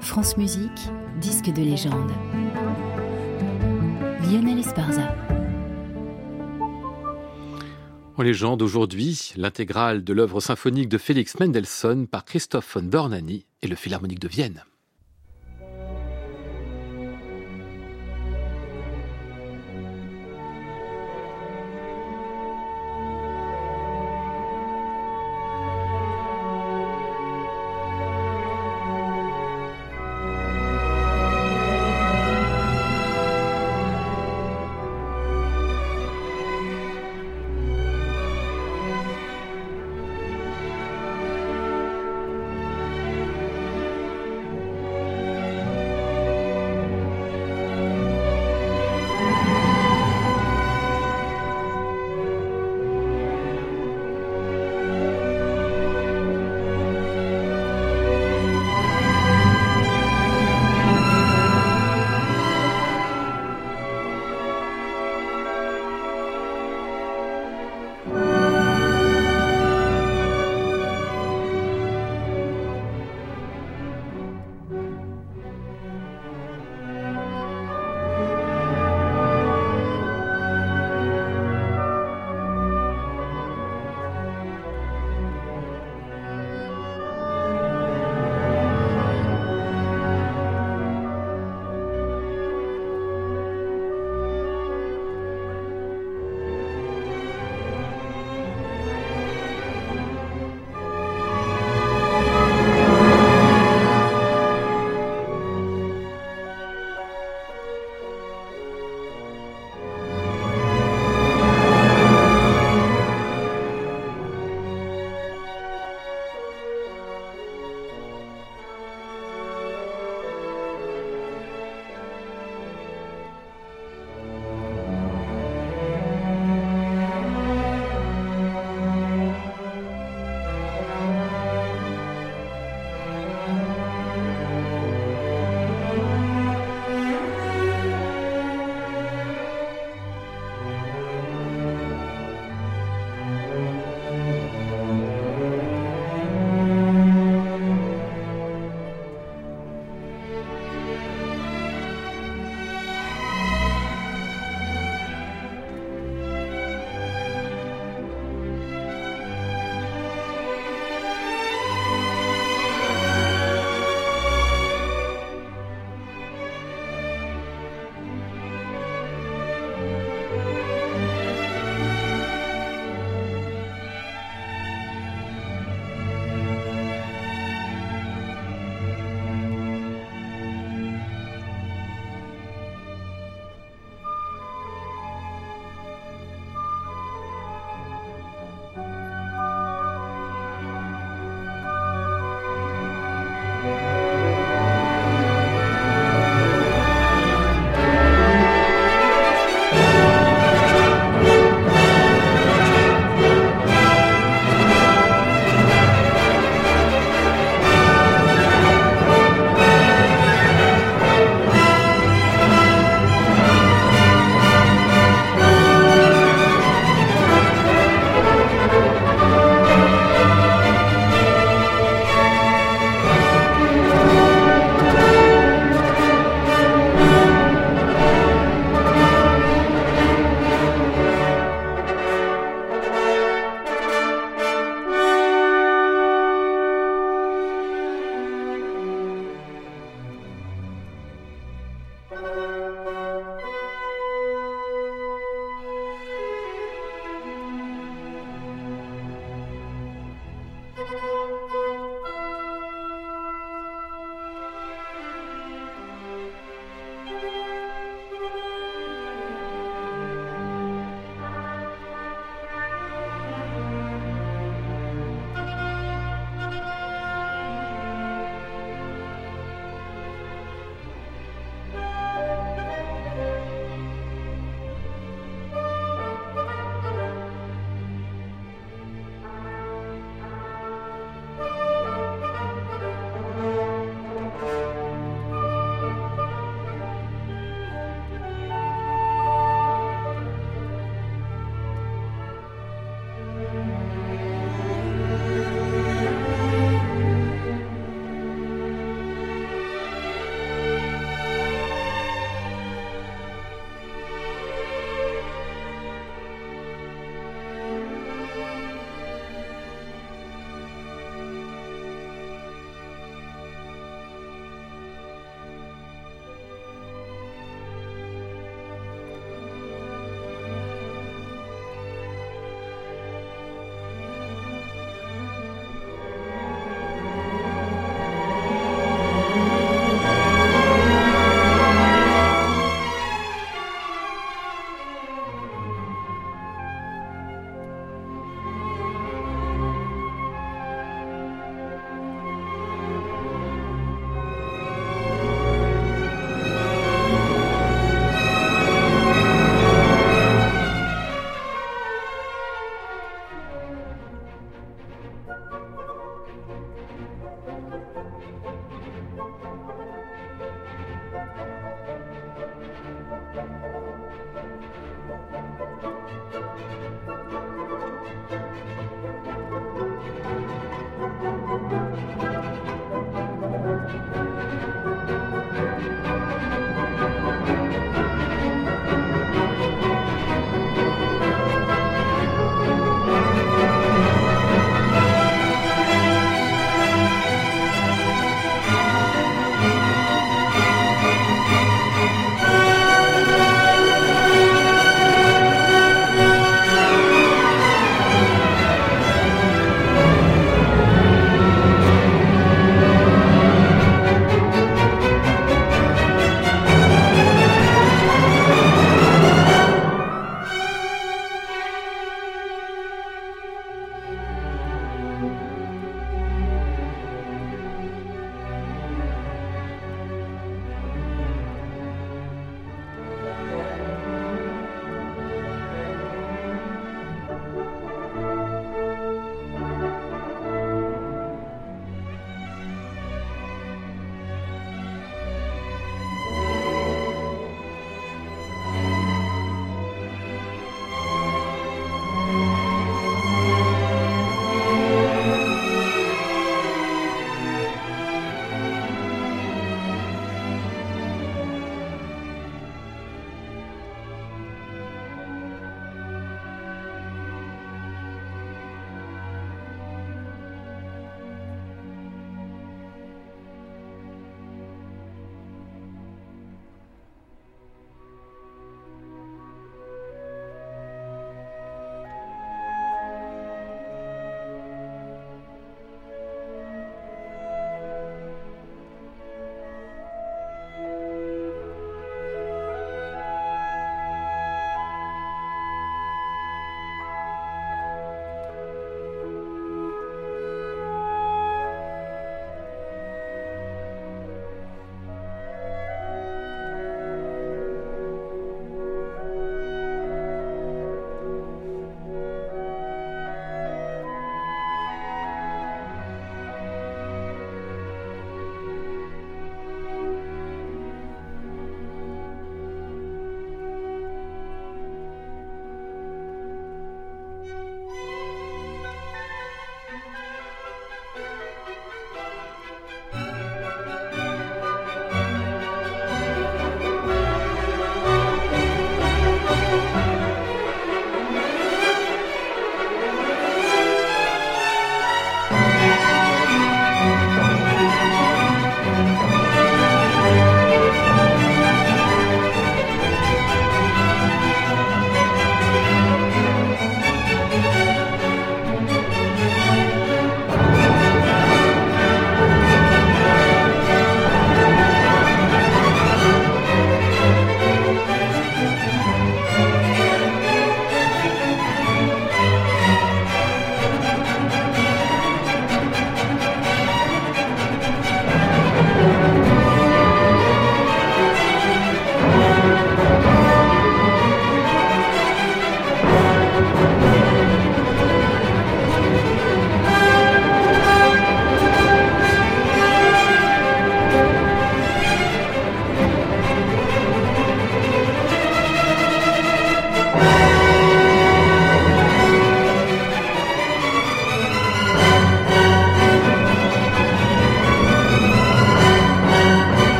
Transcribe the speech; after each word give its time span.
France 0.00 0.36
Musique, 0.36 0.88
disque 1.20 1.52
de 1.52 1.62
légende. 1.62 2.10
Lionel 4.22 4.58
Esparza. 4.58 5.14
En 8.16 8.22
légende 8.22 8.62
aujourd'hui, 8.62 9.32
l'intégrale 9.36 10.02
de 10.02 10.12
l'œuvre 10.12 10.40
symphonique 10.40 10.88
de 10.88 10.98
Félix 10.98 11.38
Mendelssohn 11.38 12.06
par 12.06 12.24
Christoph 12.24 12.74
von 12.74 12.82
Dornani 12.82 13.46
et 13.62 13.68
le 13.68 13.76
Philharmonique 13.76 14.20
de 14.20 14.28
Vienne. 14.28 14.64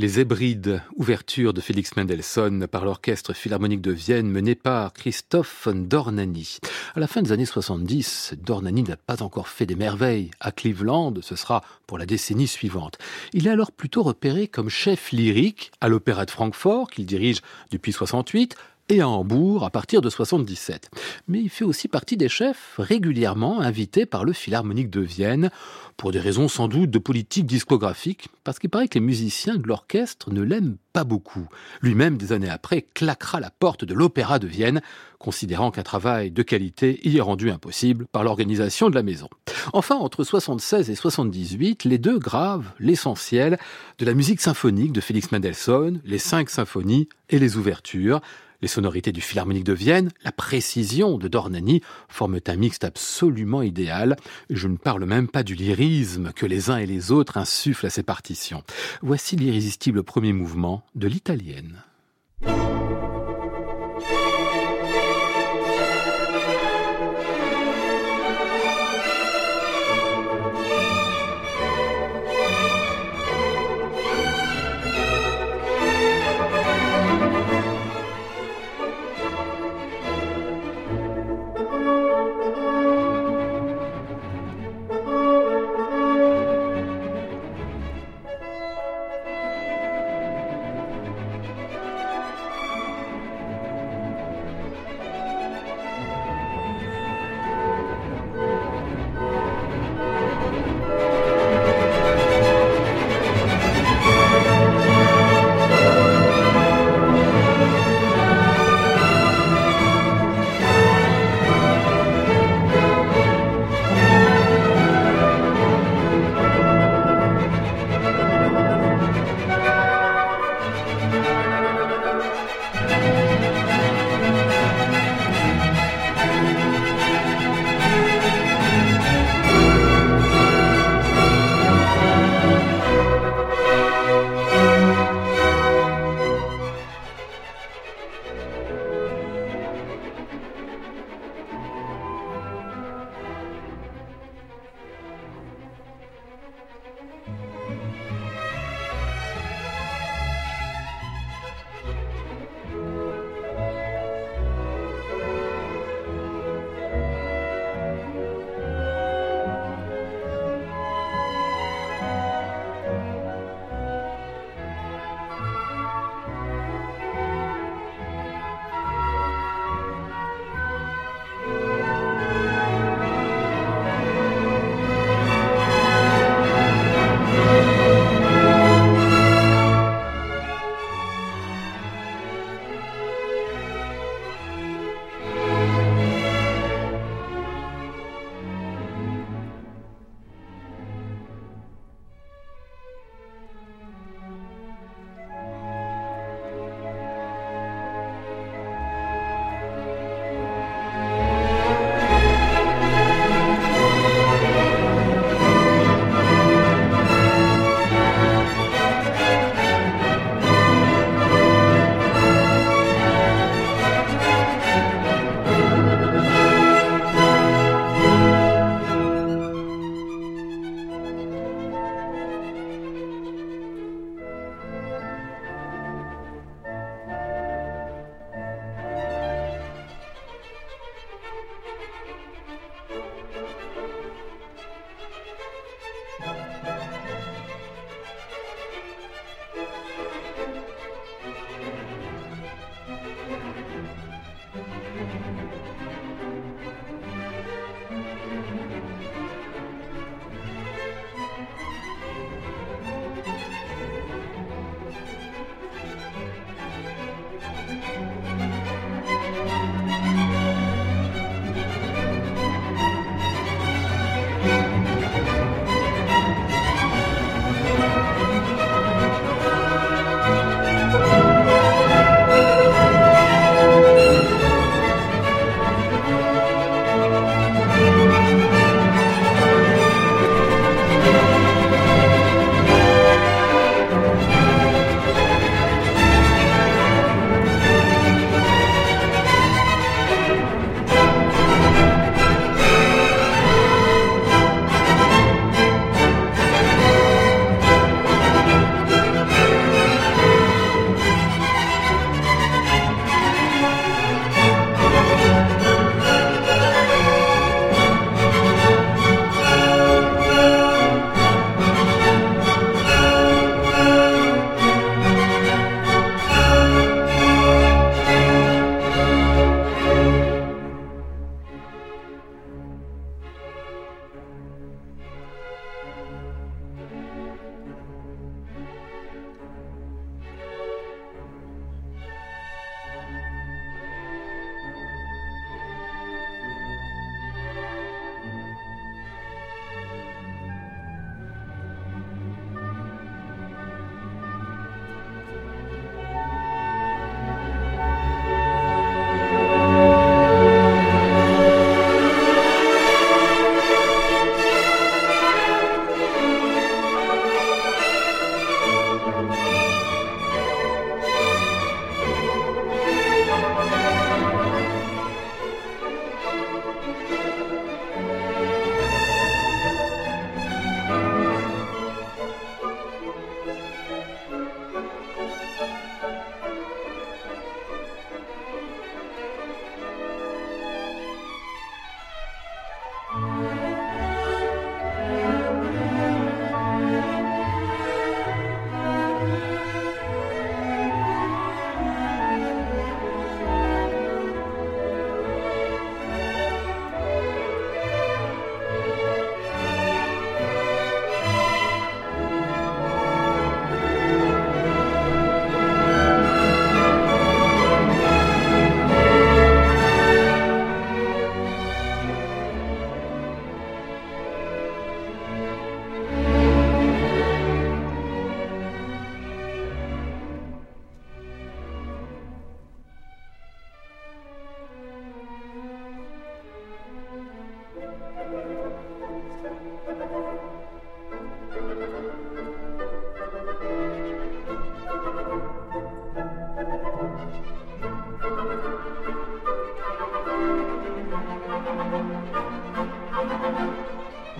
Les 0.00 0.20
Hébrides, 0.20 0.80
ouverture 0.94 1.52
de 1.52 1.60
Félix 1.60 1.96
Mendelssohn 1.96 2.68
par 2.68 2.84
l'Orchestre 2.84 3.32
Philharmonique 3.32 3.80
de 3.80 3.90
Vienne 3.90 4.30
mené 4.30 4.54
par 4.54 4.92
Christophe 4.92 5.64
von 5.64 5.74
Dornani. 5.74 6.58
À 6.94 7.00
la 7.00 7.08
fin 7.08 7.20
des 7.20 7.32
années 7.32 7.44
70, 7.44 8.34
Dornani 8.40 8.84
n'a 8.84 8.96
pas 8.96 9.24
encore 9.24 9.48
fait 9.48 9.66
des 9.66 9.74
merveilles. 9.74 10.30
À 10.38 10.52
Cleveland, 10.52 11.14
ce 11.20 11.34
sera 11.34 11.64
pour 11.88 11.98
la 11.98 12.06
décennie 12.06 12.46
suivante. 12.46 12.96
Il 13.32 13.48
est 13.48 13.50
alors 13.50 13.72
plutôt 13.72 14.04
repéré 14.04 14.46
comme 14.46 14.68
chef 14.68 15.10
lyrique 15.10 15.72
à 15.80 15.88
l'Opéra 15.88 16.26
de 16.26 16.30
Francfort, 16.30 16.90
qu'il 16.90 17.04
dirige 17.04 17.40
depuis 17.72 17.92
68, 17.92 18.54
et 18.88 19.00
à 19.00 19.08
Hambourg 19.08 19.64
à 19.64 19.70
partir 19.70 20.00
de 20.00 20.10
77. 20.10 20.90
Mais 21.28 21.40
il 21.40 21.50
fait 21.50 21.64
aussi 21.64 21.88
partie 21.88 22.16
des 22.16 22.28
chefs 22.28 22.74
régulièrement 22.78 23.60
invités 23.60 24.06
par 24.06 24.24
le 24.24 24.32
Philharmonique 24.32 24.90
de 24.90 25.00
Vienne, 25.00 25.50
pour 25.96 26.12
des 26.12 26.20
raisons 26.20 26.48
sans 26.48 26.68
doute 26.68 26.90
de 26.90 26.98
politique 26.98 27.46
discographique, 27.46 28.28
parce 28.44 28.60
qu'il 28.60 28.70
paraît 28.70 28.86
que 28.86 28.94
les 28.94 29.04
musiciens 29.04 29.56
de 29.56 29.66
l'orchestre 29.66 30.32
ne 30.32 30.42
l'aiment 30.42 30.76
pas 30.92 31.02
beaucoup. 31.02 31.48
Lui-même, 31.82 32.16
des 32.16 32.32
années 32.32 32.48
après, 32.48 32.86
claquera 32.94 33.40
la 33.40 33.50
porte 33.50 33.84
de 33.84 33.94
l'Opéra 33.94 34.38
de 34.38 34.46
Vienne, 34.46 34.80
considérant 35.18 35.72
qu'un 35.72 35.82
travail 35.82 36.30
de 36.30 36.42
qualité 36.42 37.00
y 37.02 37.18
est 37.18 37.20
rendu 37.20 37.50
impossible 37.50 38.06
par 38.12 38.22
l'organisation 38.22 38.90
de 38.90 38.94
la 38.94 39.02
maison. 39.02 39.28
Enfin, 39.72 39.96
entre 39.96 40.22
76 40.22 40.88
et 40.88 40.94
78, 40.94 41.82
les 41.82 41.98
deux 41.98 42.18
gravent 42.18 42.72
l'essentiel 42.78 43.58
de 43.98 44.04
la 44.04 44.14
musique 44.14 44.40
symphonique 44.40 44.92
de 44.92 45.00
Félix 45.00 45.32
Mendelssohn, 45.32 46.00
les 46.04 46.18
cinq 46.18 46.48
symphonies 46.48 47.08
et 47.28 47.40
les 47.40 47.56
ouvertures. 47.56 48.20
Les 48.60 48.68
sonorités 48.68 49.12
du 49.12 49.20
Philharmonique 49.20 49.62
de 49.62 49.72
Vienne, 49.72 50.10
la 50.24 50.32
précision 50.32 51.16
de 51.16 51.28
Dornani 51.28 51.80
forment 52.08 52.40
un 52.48 52.56
mixte 52.56 52.82
absolument 52.82 53.62
idéal. 53.62 54.16
Je 54.50 54.66
ne 54.66 54.76
parle 54.76 55.04
même 55.04 55.28
pas 55.28 55.44
du 55.44 55.54
lyrisme 55.54 56.32
que 56.32 56.44
les 56.44 56.68
uns 56.68 56.78
et 56.78 56.86
les 56.86 57.12
autres 57.12 57.36
insufflent 57.36 57.86
à 57.86 57.90
ces 57.90 58.02
partitions. 58.02 58.64
Voici 59.00 59.36
l'irrésistible 59.36 60.02
premier 60.02 60.32
mouvement 60.32 60.82
de 60.96 61.06
l'italienne. 61.06 61.84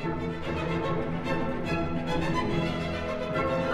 Thank 0.00 0.22
you. 3.62 3.67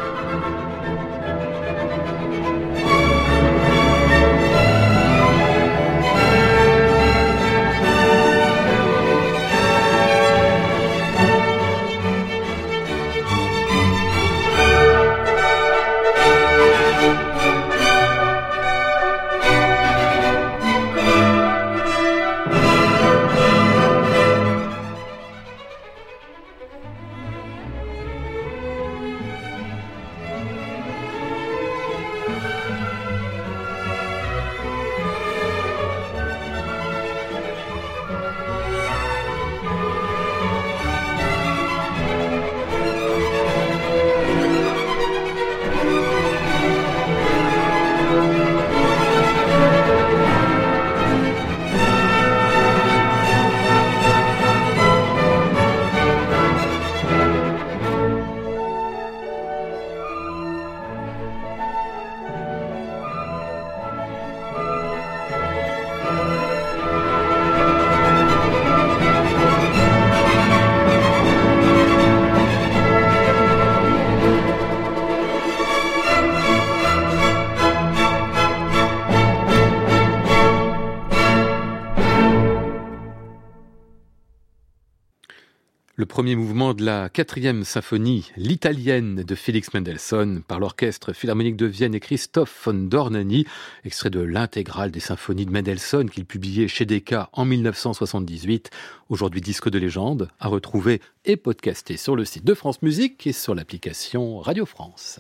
Premier 86.14 86.37
mouvement 86.37 86.74
de 86.74 86.85
la 86.85 87.09
quatrième 87.09 87.64
symphonie, 87.64 88.31
l'italienne 88.37 89.24
de 89.24 89.35
Félix 89.35 89.74
Mendelssohn, 89.74 90.44
par 90.44 90.61
l'orchestre 90.61 91.12
philharmonique 91.12 91.57
de 91.57 91.66
Vienne 91.66 91.92
et 91.92 91.98
Christophe 91.98 92.66
von 92.66 92.74
Dornani, 92.74 93.46
extrait 93.85 94.11
de 94.11 94.20
l'intégrale 94.20 94.92
des 94.92 95.00
symphonies 95.00 95.44
de 95.44 95.50
Mendelssohn 95.50 96.09
qu'il 96.09 96.24
publiait 96.24 96.68
chez 96.68 96.87
Decca 96.87 97.31
en 97.33 97.44
1978, 97.44 98.70
aujourd'hui 99.09 99.40
disque 99.40 99.68
de 99.68 99.79
légende, 99.81 100.29
à 100.38 100.46
retrouver 100.46 101.00
et 101.24 101.37
podcasté 101.37 101.96
sur 101.96 102.14
le 102.14 102.24
site 102.24 102.44
de 102.44 102.55
France 102.55 102.81
Musique 102.83 103.27
et 103.27 103.33
sur 103.33 103.57
l'application 103.57 104.38
Radio 104.38 104.66
France. 104.66 105.18